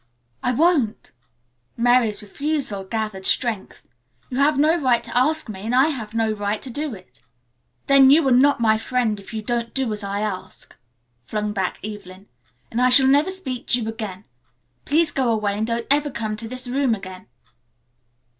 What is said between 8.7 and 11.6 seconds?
friend if you don't do as I ask," flung